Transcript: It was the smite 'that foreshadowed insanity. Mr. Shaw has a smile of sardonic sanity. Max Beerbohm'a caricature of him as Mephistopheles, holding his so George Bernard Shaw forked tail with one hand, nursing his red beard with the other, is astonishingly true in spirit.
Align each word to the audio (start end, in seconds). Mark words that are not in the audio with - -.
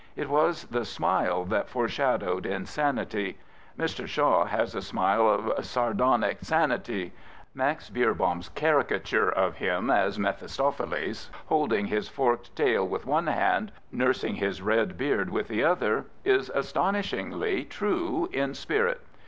It 0.15 0.29
was 0.31 0.63
the 0.63 0.83
smite 0.83 1.29
'that 1.49 1.69
foreshadowed 1.69 2.47
insanity. 2.47 3.37
Mr. 3.77 4.07
Shaw 4.07 4.45
has 4.45 4.73
a 4.73 4.81
smile 4.81 5.29
of 5.29 5.63
sardonic 5.63 6.39
sanity. 6.41 7.13
Max 7.53 7.87
Beerbohm'a 7.91 8.51
caricature 8.55 9.29
of 9.31 9.57
him 9.57 9.91
as 9.91 10.17
Mephistopheles, 10.17 11.29
holding 11.49 11.85
his 11.85 12.07
so 12.07 12.13
George 12.15 12.17
Bernard 12.17 12.45
Shaw 12.45 12.47
forked 12.47 12.55
tail 12.55 12.87
with 12.87 13.05
one 13.05 13.27
hand, 13.27 13.71
nursing 13.91 14.33
his 14.37 14.59
red 14.59 14.97
beard 14.97 15.29
with 15.29 15.47
the 15.47 15.63
other, 15.63 16.05
is 16.25 16.49
astonishingly 16.49 17.63
true 17.65 18.27
in 18.33 18.55
spirit. 18.55 19.01